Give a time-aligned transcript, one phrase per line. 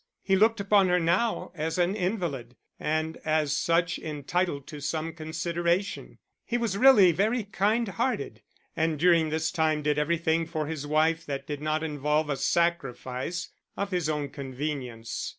[0.23, 6.17] He looked upon her now as an invalid, and as such entitled to some consideration;
[6.43, 8.41] he was really very kind hearted,
[8.75, 13.49] and during this time did everything for his wife that did not involve a sacrifice
[13.77, 15.29] of his own convenience.